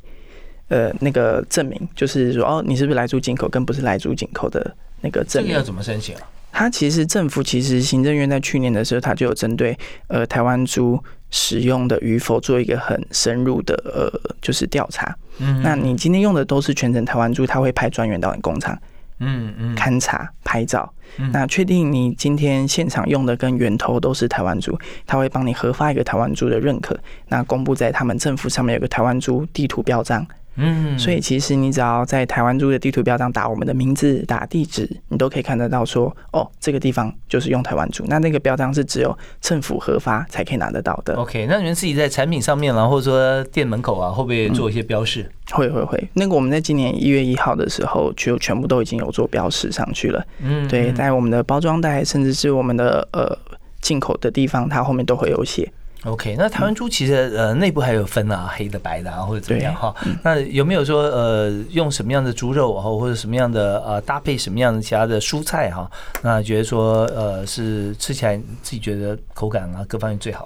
[0.68, 5.54] 呃，那个证明，就是说哦，你是不是来猪进口，跟不是来猪进口的那个证明。
[5.54, 6.22] 要怎么申请啊？
[6.52, 15.16] 他其实政府其实行政院在去年的时候，他就有针对呃台湾猪使用的与否做一个很深入的呃就是调查。
[15.38, 18.78] 嗯，那你今天用的都是全程台湾猪，他会派专员到你工厂。
[19.20, 20.92] 嗯嗯，勘察拍照，
[21.32, 30.26] 那确定你今天现场用的跟源头都是台湾猪，他会帮你核发一个台湾猪的认可，那公布在他们政府上面有个台湾猪地图标章。
[30.58, 38.04] 嗯，所以其实你只要在台湾猪的地图标上打我们的名字、打地址，你都可以看得到说，哦，这个地方就是用台湾猪。
[38.08, 41.14] 那那个标章是只有政府核发才可以拿得到的。
[41.16, 45.30] OK，那你们自己在产品上面，然后说店门口啊，会不会做一些标示？
[45.52, 46.10] 会会会。
[46.14, 50.26] 那个我们在今年一月一号的时候，就全部都已经有做标示上去了。
[50.42, 53.38] 嗯，对，在我们的包装袋，甚至是我们的呃
[53.80, 55.72] 进口的地方，它后面都会有写。
[56.08, 59.94] OK，那台湾猪其实呃内部还有分啊，黑的、白的啊，或者怎么样哈？
[60.24, 65.90] 那有没有说呃用什么样的猪肉啊，或者什么样的呃搭配什么样的其他的蔬菜哈？
[66.22, 70.46] 那觉得说呃是吃起来自己觉得口感啊各方面最好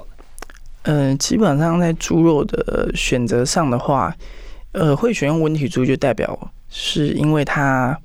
[0.83, 0.91] 的？
[0.91, 4.15] 呃，基本上在猪肉的选择上的话，
[4.71, 7.95] 呃会选用温体猪就代表是因为它。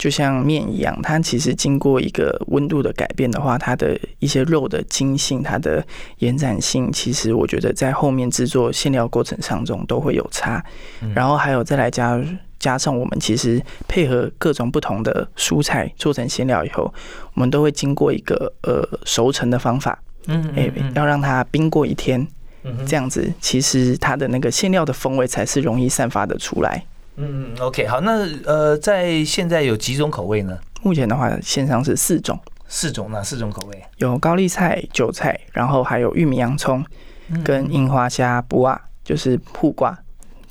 [0.00, 5.86] 就像面一样，它其实经过一个温度的改变的话，它的一些肉的筋性、它的
[6.20, 10.64] 延展性，其实我觉得在后面制作馅料过程当中都会有差。
[11.14, 12.18] 然后还有再来加
[12.58, 16.90] 加上我们其实配合各种不同的蔬菜做成馅料以后，
[17.34, 22.26] 我们都会经过一个呃熟成的方法，嗯，哎，要让它冰过一天，
[22.86, 26.82] 这样子其实它的那个馅料的风味才是容易散发的出来。
[27.20, 30.58] 嗯，OK，好，那呃，在现在有几种口味呢？
[30.82, 33.82] 目前的话，线上是四种，四种哪四种口味？
[33.98, 36.82] 有高丽菜、韭菜，然后还有玉米、洋葱，
[37.44, 39.98] 跟樱花虾、不啊，就是铺挂。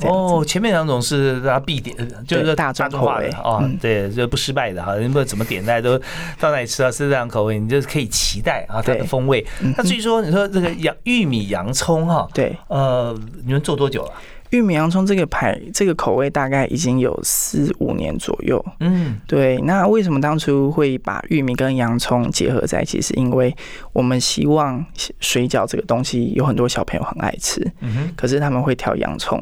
[0.06, 1.94] 哦，前面两种是大家必点，
[2.26, 5.98] 就是大众口味哦，对，就不失败的哈，你不怎么点大家都
[6.40, 9.46] 到那里吃到是这样口味，你就可以期待啊它的风味。
[9.76, 14.14] 那至于说你说这个 洋玉米、洋葱哈，对，呃，你们做多久了？
[14.52, 18.64] 玉米洋葱这个牌，这个口味大概已经有四五年左右。
[18.80, 19.58] 嗯，对。
[19.60, 23.00] 那为什么当初会把玉米跟洋葱结合在一起？
[23.00, 23.56] 是因为
[23.94, 24.84] 我们希望
[25.20, 29.40] 水饺这个东西有很多小朋友很爱吃，嗯哼，可是他们会挑洋葱。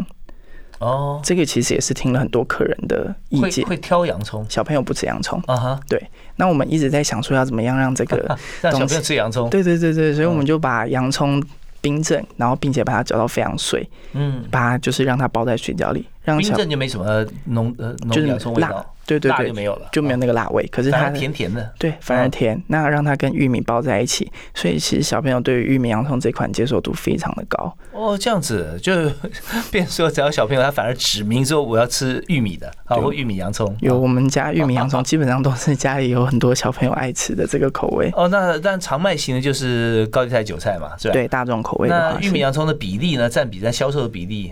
[0.80, 5.42] 哦，这个其实也是听了很多客人的意见，会挑洋葱，小朋友不吃洋葱。
[5.48, 6.02] 啊哈，对。
[6.36, 9.50] 那我们一直在想说要怎么样让这个 让小朋友吃洋葱。
[9.50, 11.42] 对对对对，所以我们就把洋葱。
[11.88, 18.86] 冰镇，然后并且把它搅到非常碎，嗯，把它就是让它包在水饺里，让冰镇就没什么浓呃浓洋葱味道。
[19.08, 20.68] 对对对，就没有了，就没有那个辣味。
[20.68, 22.62] 可是它甜甜的，对，反而甜。
[22.68, 27.76] 那让它跟玉米包在一起，所以其实小朋友对于玉米洋葱这款接受度非常的高。
[27.94, 29.10] 哦，这样子就
[29.72, 33.74] 变说，只要小朋友他反而指明说我要吃玉米的，啊，或玉米洋葱。
[33.80, 38.12] 有我们家玉米洋葱，基本上都是家里有很多小朋友爱吃的这个口味。
[38.14, 41.14] 哦，那但常卖型的就是高丽菜、韭菜嘛，是吧？
[41.14, 41.88] 对，大众口味。
[41.88, 43.30] 那玉米洋葱的比例呢？
[43.30, 44.52] 占比在销售的比例？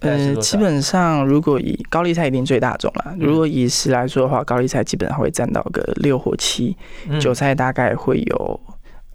[0.00, 3.14] 呃，基本上如果以高丽菜一定最大众了。
[3.18, 6.76] 如果以十来说的话，高丽菜基本上会占到个六或七，
[7.20, 8.60] 韭菜大概会有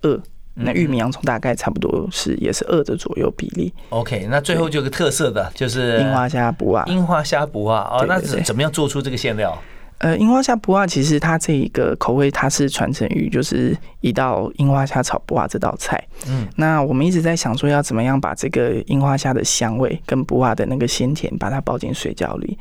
[0.04, 0.22] 二，
[0.54, 3.74] 那玉米、洋葱大概差不多是也是二的左右比例。
[3.90, 9.58] OK，那最后就有个特色的就是樱花虾补啊，樱花虾补啊，哦，那怎怎么样做出这个馅料？
[10.00, 16.02] 呃，樱花虾不辣，其实它这一个口味，它是传承于就是一道樱花虾炒不辣这道菜。
[16.28, 22.58] 嗯，那我们一直在想说，要怎么样把这个樱花虾的香味跟不辣的那个鲜甜，把它包进水饺里。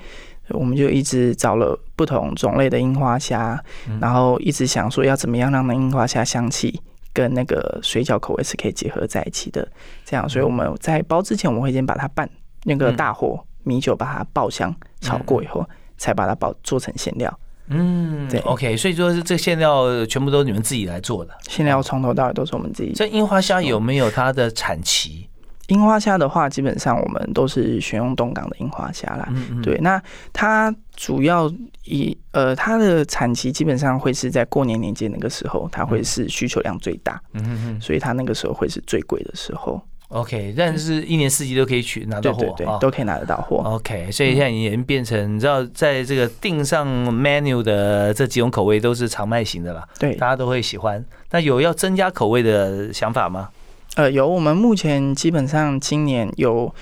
[0.51, 3.59] 我们就一直找了不同种类的樱花虾，
[4.01, 6.81] 然后一直想说要怎么样让那樱花虾香气
[7.13, 9.67] 跟那个水饺口味是可以结合在一起的。
[10.05, 12.29] 这样，所以我们在包之前，我们会先把它拌
[12.63, 15.67] 那个大火米酒，把它爆香炒过以后。
[15.97, 22.93] 才把它包做成馅料，嗯，对，OK，所以说这馅料全部都是你们自己来做的，馅料从头到尾都是我们自己。
[22.93, 25.29] 这樱花虾有没有它的产期？
[25.69, 29.27] 樱花虾的话，基本上我们都是选用东港的樱花虾啦。
[29.31, 29.99] 嗯对，那
[30.31, 31.51] 它主要
[31.85, 39.81] 以呃它的产期基本上会是在过年年节那个时候，它会是需求量最大，嗯嗯，所以它那个时候会是最贵的时候。
[40.09, 43.57] OK，但是一年四季都可以取拿到货，对，都可以拿得到货。
[43.65, 51.05] OK，所以现在已经变成，你知道，在这个订上 menu 的这几种口味都是常卖型的了，对，大家都会喜欢。
[51.31, 53.49] 那有要增加口味的想法吗？
[53.97, 56.73] 呃，有，我们目前基本上今年有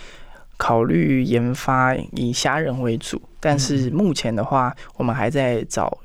[0.56, 5.98] 考虑研发以虾仁为主，但是目前的话，我们还在找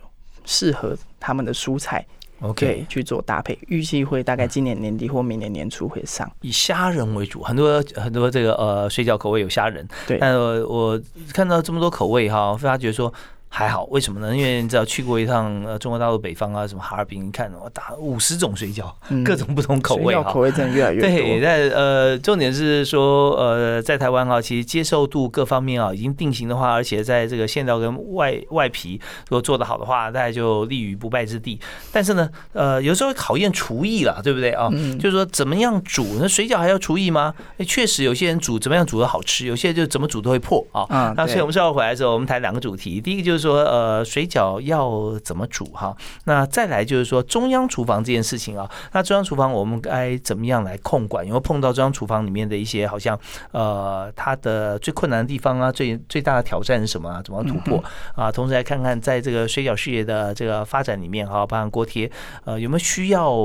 [0.46, 2.06] 适合他们的蔬菜。
[2.42, 6.32] OK，去做搭配，预计会大概今年年底或明年年初会上。
[6.42, 10.18] 以虾仁为主，很多很多这个呃水饺口味有虾仁，对。
[10.20, 11.00] 但我
[11.34, 13.14] 看到这么多口味哈，发觉说。
[13.50, 14.36] 还好，为什么呢？
[14.36, 18.92] 因为你知道去过一趟呃中国大陆北方啊，什么哈尔滨，你看我打五十种水饺，
[19.26, 21.10] 各种不同口味哈，口味真的越来越多。
[21.10, 31.60] 对，但呃，重点是说呃，在台湾啊，其实接受度各方面啊已经定型的话，而且在这个馅料跟外外皮如果做得好的话，大家就立于不败之地。
[31.92, 34.70] 但是呢，呃，有时候考验厨艺了，对不对啊？
[35.00, 36.06] 就是说怎么样煮？
[36.20, 37.34] 那水饺还要厨艺吗？
[37.58, 41.14] 哎，确实有些人煮怎么样煮的好吃，有些人就怎么煮都会破啊。
[41.16, 43.37] 那所以我们稍后回来之后，我们谈两个主题，第一个就是。
[43.38, 45.96] 说呃，水饺要怎么煮哈？
[46.26, 51.26] 那再来就是说中央厨房这件事情啊，那中央厨房我们该怎么样来控管？
[51.26, 53.20] 因为碰到中央厨房里面的一些好像
[53.52, 57.22] 呃，它的最困难的地方啊，最最大的挑战是什么啊？
[57.24, 57.84] 怎么突破
[58.16, 58.32] 啊？
[58.32, 62.12] 同时来看看在这个水饺事业的这个发展里面哈，包含锅贴
[62.46, 63.38] 呃，有没有需要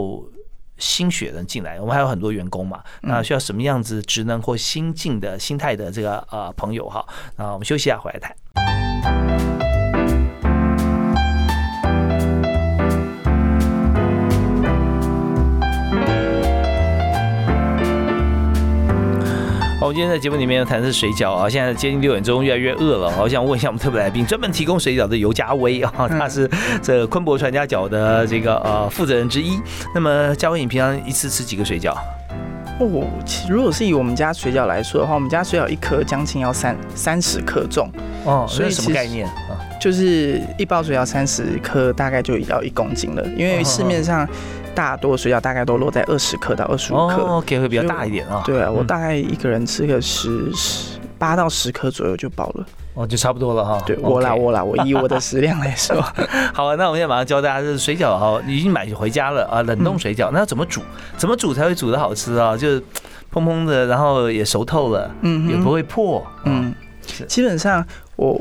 [0.79, 1.81] 新血人进来？
[1.81, 7.05] 我们还有很多员工嘛，那需要什么样子职能或新进的心态的这个呃朋友哈？
[7.37, 9.72] 那我们休息一下，回来谈。
[19.83, 23.13] 我们今天在节目里面谈的是水饺啊，现在接近六点钟，越来越饿了。
[23.21, 26.49] 我想问一下我们特别来宾，专门提供水饺的尤家威啊，他是
[26.81, 29.61] 这昆博传家饺的这个呃负责人之一。
[29.93, 31.93] 那么嘉威，你平常一次吃几个水饺？
[32.79, 33.05] 哦，
[33.51, 37.91] 如果是以我们家水饺来说的话，我们家水饺一颗将近要三三十克重
[38.25, 39.59] 哦，所以什么概念啊？
[39.81, 44.29] 就是一包水饺三十克，大概就要一公斤了，因为市面上。
[44.75, 48.43] 大多水饺大概都落在二十克到二十五克，OK 会比较大一点啊。
[48.45, 53.83] 对啊，我大概一个人吃个十十八到十克左右就饱了，哦，就差不多了哈。
[53.87, 56.01] 对我啦我啦，我以我的 食量来说，
[56.53, 60.81] 好啊，那我们现在马上教大家，这是水饺哈，已经买回家了啊，冷冻水饺，那要怎么煮？
[61.17, 62.57] 怎么煮才会煮的好吃啊？
[62.57, 62.83] 就是
[63.31, 66.75] 蓬蓬的，然后也熟透了，嗯，也不会破，嗯，
[67.29, 67.85] 基本上
[68.17, 68.41] 我。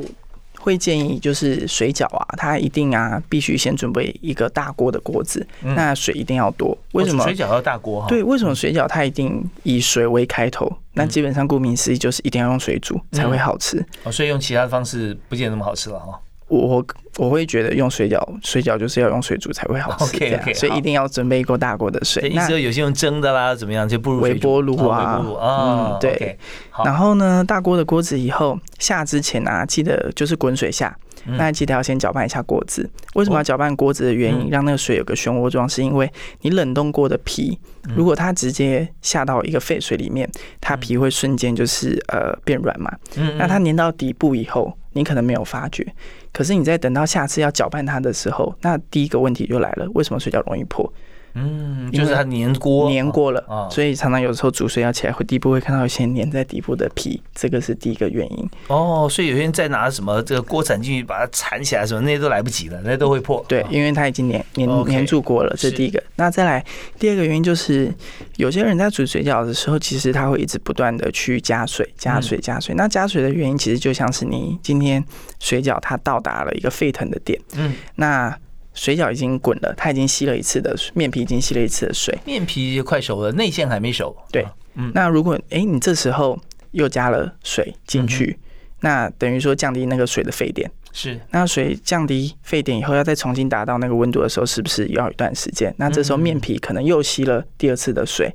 [0.62, 6.78] 会建议就是水饺啊，它一定啊必须先准备一个大锅的锅子，那水一定要多。
[6.94, 8.06] 为什么水饺要大锅？
[8.08, 10.72] 对，为什么水饺它一定以水为开头？
[10.94, 13.84] 那基本上顾名思义就是一定要用水煮才会好吃。
[14.04, 16.20] 哦，所以用其他的方式不见得那么好吃了哈。
[16.60, 16.86] 我
[17.18, 22.28] 我会觉得用水饺，水饺就是要用水煮才会好吃，所以一定要准备一锅大锅的水。
[22.30, 26.38] 意思有些用蒸的啦，怎么样就不如微波炉啊，嗯，对。
[26.84, 30.94] 然后呢，大锅的锅子以后下之前啊，记得就是滚水下，
[31.26, 32.90] 那记得要先搅拌一下锅子。
[33.14, 36.12] 为什么要搅拌锅子的原因，让那个水有个漩涡状，是因为
[36.42, 37.58] 你冷冻过的皮，
[37.96, 42.92] 如果它直接下到一个沸水里面，它皮会瞬间就是呃变软嘛。
[43.16, 43.38] 嗯。
[43.38, 45.86] 那它粘到底部以后，你可能没有发觉。
[46.32, 50.92] 可是你在等到下次要搅拌它的时候，那第一个问题就来了：为什么水饺容易破？
[51.34, 58.50] 嗯，就是它粘锅，粘锅了，所以常常有时候煮水要起来会底部会看到一些粘在底部的皮，这个是第一个原因。
[58.68, 63.44] 哦，所以有些人再拿什么这个锅铲进去把它铲起来什么，那些都来不及了，那些都会破。
[63.48, 66.02] 对，因为它已经粘粘粘住锅了，这是第一个。
[66.16, 66.64] 那再来
[67.00, 67.94] 第二个原因就是，
[68.36, 72.76] 有些人在煮水饺的时候，其实他会一直不断的去加水、加水、加水。
[72.76, 75.04] 那加水的原因其实就像是你今天
[75.40, 78.38] 水饺它到达了一个沸腾的点，嗯，那。
[78.82, 84.18] 水饺已经滚了，它已经吸了一次的面皮，已经吸了一次的水，面皮快熟了，内馅还没熟。
[84.32, 86.36] 对，嗯，那如果哎，你这时候
[86.72, 88.40] 又加了水进去，
[88.80, 95.72] 那等于说降低那个水的沸点，是，那水降低沸点以后，要再重新达到那个温度的时候，是不是要一段时间？
[95.78, 98.34] 那这时候面皮可能又吸了第二次的水，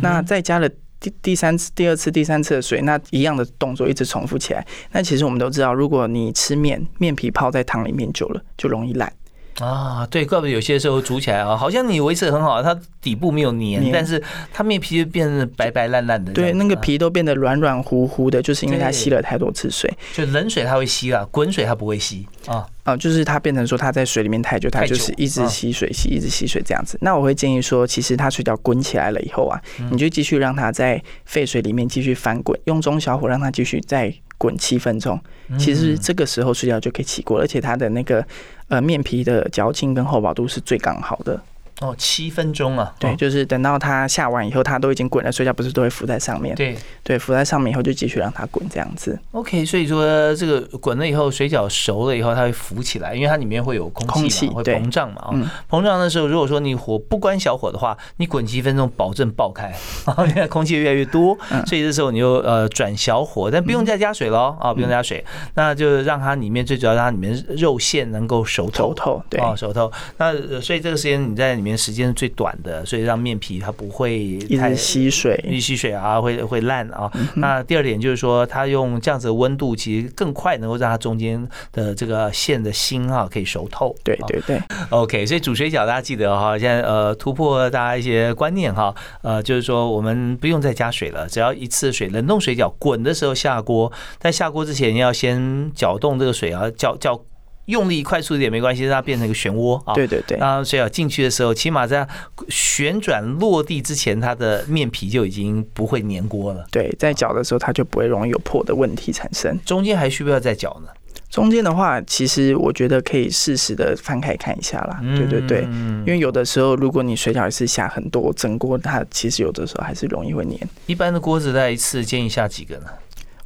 [0.00, 0.66] 那再加了
[1.00, 4.66] 第第三次、第二次、第三次的水，那一样的动作一直重复起来。
[4.92, 9.12] 那其实我们都知道，如果你吃面，面皮泡在汤里面久了，就容易烂。
[9.60, 14.20] 啊，对，怪不得有些时候煮起来啊，好像你维持的很好，它底部没有粘，但是
[14.52, 16.32] 它面皮就变得白白烂烂的。
[16.32, 19.92] 对，那个皮都变得软软糊糊的，就是因为它吸了太多次水。
[20.14, 22.66] 就冷水它会吸啊，滚水它不会吸啊。
[22.84, 26.98] 啊，就是它变成说它在水里面太久，它就是一直吸水吸，一直吸水这样子。
[27.00, 35.20] 那我会建议说，其实它水饺滚起来了以后啊，你就继续让它在沸水里面继续翻滚，用中小火让它继续再滚七分钟。
[35.58, 38.24] 其实这个时候水饺就可以起锅，而且它的那个。
[38.72, 41.38] 呃，面皮的嚼劲跟厚薄度是最刚好的。
[41.82, 42.94] 哦，七分钟啊！
[42.98, 46.54] 对，就是等到它下完以后，它都已经滚了，水饺不是都会浮在上面？
[46.54, 49.18] 对，对，浮在上面以后就继续让它滚，这样子。
[49.32, 55.30] OK，所以说这个滚了以后，水饺熟了以后，它会浮起来，因为它里面会有空气嘛，会膨胀嘛。
[55.32, 59.74] 嗯，膨胀的时候，如果说你火不关小火的话，你滚七分钟，保证爆开，
[60.28, 61.36] 因为空气越来越多。
[61.66, 65.24] 所以这时候你就呃转小火，但不用再加水喽啊，不用加水，
[65.54, 69.90] 那就让它里面最主要让它里面肉馅能够熟透，熟透，对，熟透。
[70.18, 71.71] 那所以这个时间你在里面。
[71.76, 77.10] 时间是最短的，所以让面皮它不会太吸水，一吸水啊会会烂啊。
[77.36, 83.94] 那第二点就是说，它用这样子的温度，其实更快能够让它中间的这个馅的心啊可以熟透。
[84.04, 84.60] 对对对
[84.90, 85.26] ，OK。
[85.26, 97.20] 所以煮水饺大家记得哈，现在呃突破大家一些观念哈，呃就是说我们不用再加水了，只要一次水冷冻水饺滚的时候下锅，在下锅之前要先搅动这个水啊，搅搅。
[97.66, 99.94] 用力快速一点没关系，让它变成一个漩涡啊！
[99.94, 100.36] 对对对。
[100.38, 102.06] 然后水饺进去的时候，起码在
[102.48, 106.66] 旋转落地之前，它的面皮就已经不会粘锅了。
[106.70, 109.58] 对，在搅的时候，它就不会容易有破的问题产生。
[109.64, 110.88] 中间还需不需要再搅呢？
[111.30, 115.00] 中间的话，其实我觉得可以适时的翻开看一下啦。
[115.16, 115.62] 对对对，
[116.04, 120.58] 因为有的时候，如果你水饺一次下很多，整锅它其实有的时候还是容易会粘。
[120.84, 122.86] 一般的锅子在一次建议下几个呢？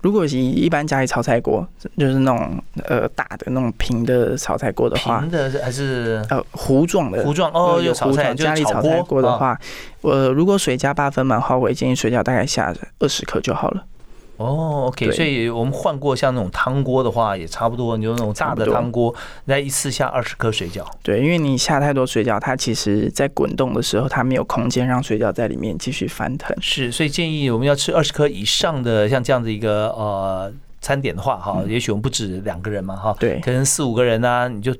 [0.07, 1.67] 如果以一般家里炒菜锅，
[1.99, 6.25] 就是那种呃大的那种平的炒菜锅的话，平的还是？
[6.31, 9.59] 呃糊状的糊状哦，有糊状家里炒菜锅的话，
[10.03, 13.83] 呃如果水加八分满的话，我建议水饺大概下二十克就好了。
[14.37, 17.97] 哦，OK，所以我们换过像那种汤锅的话，也差不多。
[17.97, 19.15] 你就那种大的汤锅，
[19.47, 20.85] 那一次下二十颗水饺。
[21.03, 26.55] 对，因为你下太多水饺，它其实在滚动的时候，它没有空间让水饺在里面继续翻腾。
[26.61, 34.75] 是，所以建议我们要吃二十颗以上的像这样的一个呃餐点的话，哈，也许我们不止两个人嘛，哈，对，可能四五个人呢，你就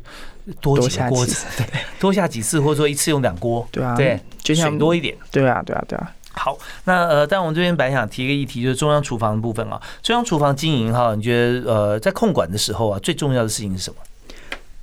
[0.61, 1.67] 多几个锅子， 对，
[1.99, 6.13] 多下几次，或者说一次用两锅，对啊，对，就像多一点，对啊，对啊，对啊。
[6.39, 9.81] 好，那呃，但我们这边本来想提一个议题，就是中央厨房的部分啊。
[10.03, 13.97] 中央厨房经营哈，你觉得呃，在控管的时候啊，最重要的事情是什么？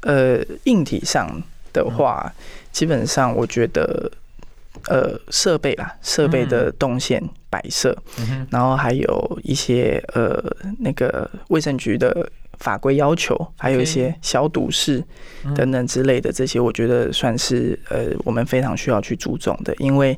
[0.01, 1.41] 呃，硬体上
[1.71, 2.33] 的话，
[2.71, 4.11] 基本上我觉得
[4.87, 7.95] 呃，设备啦，设备的动线摆设，
[8.49, 10.43] 然后还有一些呃，
[10.79, 12.27] 那个卫生局的
[12.57, 15.01] 法规要求，还有一些消毒室
[15.55, 20.17] 等等之类的这些，我觉得算是呃，我们非常需要去注重的，因为。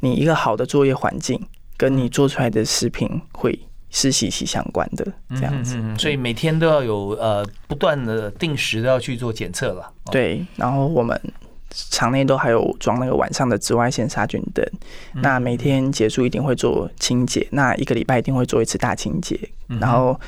[0.00, 1.40] 你一个好的作业环境，
[1.76, 3.58] 跟你做出来的食品会
[3.90, 5.80] 是息息相关的，这样子。
[5.98, 9.90] 所以每天都要有呃不断的定时都要去做检测了。
[10.12, 11.18] 对，然后我们
[11.70, 14.64] 场内都还有装那个晚上的紫外线杀菌灯，
[15.14, 19.38] 那每天结束一定会做清洁，那一个礼拜一定会做一次大清洁，
[19.80, 20.18] 然后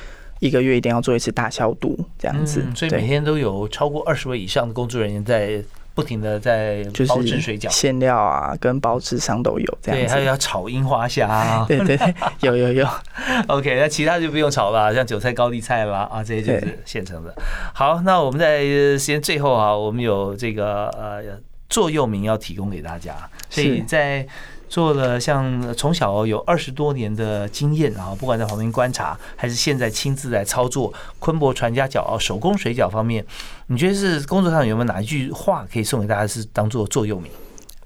[0.40, 2.64] 一个月一定要做一次大消毒，这样子。
[2.74, 5.62] 所以每天都有超过二十位以上的工作人员在。
[5.98, 10.06] 不停的在包制水饺，馅料啊，跟包制上都有这样子。
[10.06, 11.98] 对，还有要炒樱花虾， 对对，
[12.42, 12.88] 有有有。
[13.48, 17.34] OK，那其他就不用炒了，像韭菜高丽菜啦啊，这些就是现成的。
[17.74, 21.20] 好，那我们在时间最后啊，我们有这个呃
[21.68, 23.16] 座右铭要提供给大家，
[23.50, 24.24] 所以在。
[24.68, 33.24] 做了像从小有二十多年的经验，然后不管在旁边观察，还是现在亲自来操作昆博传家脚手工水饺方面，
[33.68, 37.30] 你觉得是工作上有没有哪一句话可以送给大家，是当做座右铭？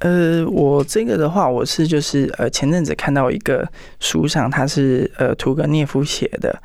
[0.00, 3.64] 呃，我这个的话，我是就是呃前阵子看到一个
[4.00, 6.60] 书上，他是呃屠格涅夫写的，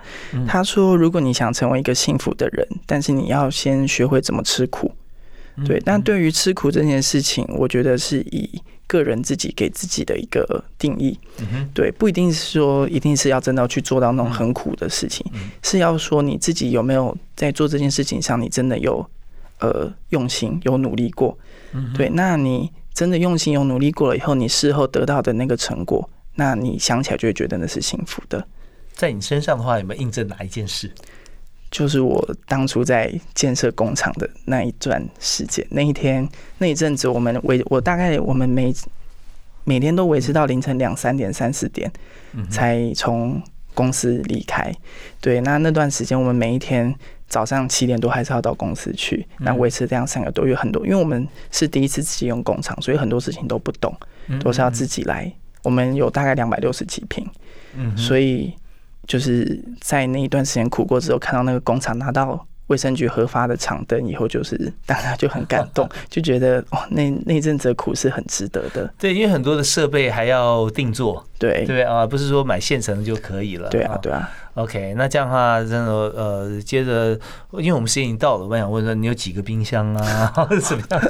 [0.48, 4.92] 他说如果你想成为一个幸福的人，但是你要先学会怎么吃苦。
[5.66, 11.18] 对，但对于吃苦这件事情，我觉得是以个人自己给自己的一个定义。
[11.74, 15.26] 对，不一定是说一定是要真的去做到那种很苦的事情，
[15.64, 19.04] 是要说你自己有没有在做这件事情上，你真的有
[19.60, 21.38] 呃用心有努力过。
[21.96, 28.48] 对，那你真的用心有努力过了以后，你事后得到的那个成果，那你想起来就会觉得那是幸福的。
[28.94, 30.92] 在你身上的话，有没有印证哪一件事？
[31.70, 36.28] 就是我当初在建设工厂的那一段时间，那一天
[36.60, 38.74] 那一阵子，我们维我大概我们每
[39.66, 41.92] 每天都维持到凌晨两三点、三四点，
[42.50, 43.42] 才从
[43.74, 44.74] 公司离开。
[45.20, 46.96] 对，那那段时间，我们每一天
[47.28, 53.94] 早上七点多还是要到公司去，那维持这样三个多月，很多，因为我们是第一次自己用工厂，所以很多事情都不懂，
[54.40, 55.30] 都是要自己来。
[55.64, 57.30] 我们有大概两百六十几平，
[57.98, 58.54] 所以。
[59.08, 68.94] 就是在那一段时间苦过之后，看到那个工厂拿到卫生局核发的厂灯以后，就是大家就很感动， 就觉得哦，那那阵子的苦是很值得的。
[69.00, 73.70] 对，因为很多的设备还要定做，对对啊，不是说买现成的就可以了。
[73.70, 74.30] 对啊，对啊。
[74.56, 77.12] OK，那这样的话，真的呃，接着，
[77.54, 80.34] 因为我们时间已经到了，我想问说，你有几个冰箱啊？
[80.62, 81.02] 怎么样？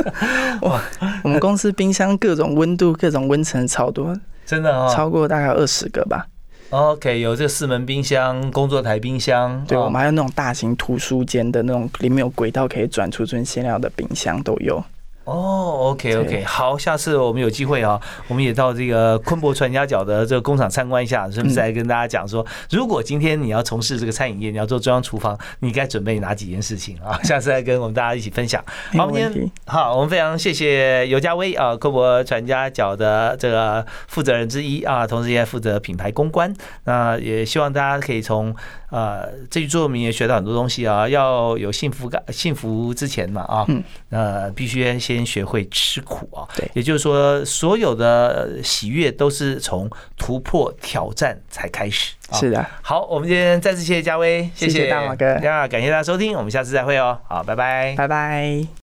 [0.70, 0.82] 哇，
[1.24, 4.14] 我们公司冰箱各种温度、各种温层超多，
[4.46, 6.28] 真的啊，超过大概二十个吧。
[6.70, 14.84] OK，有这四门冰箱、工作台冰箱，对我们还有那种大型图书间的那种，里面有轨道可以转储存馅料的冰箱都有。
[15.28, 18.00] 哦，OK，OK，好，下次我们有机会啊，
[18.30, 21.54] 我们也到这个昆博传家角的这个工厂参观一下，是不是？
[21.54, 27.20] 再跟大家讲说，如果今天你要从事这个餐饮业，你要做中央厨房，你该准备哪几件事情啊？
[27.28, 28.64] 下次再跟我们大家一起分享。
[28.98, 36.54] 好，今天好，我们非常谢谢尤家威啊，昆博传家角的这个负责人之一啊，同时也负责品牌公关。
[36.86, 38.56] 那也希望大家可以从。
[38.90, 43.66] 呃，这句作名也学到很多东西啊，要有幸福感，幸福之前嘛啊，
[44.10, 46.48] 呃，必须先学会吃苦啊。
[46.56, 52.14] 对，也就是说，所有的喜悦都是从突破挑战才开始。
[52.34, 54.90] 是的，好，我们今天再次谢谢嘉威，谢谢。
[54.90, 58.68] 大马哥，那感谢大家收听，我们下次再会哦，好，拜拜，拜拜。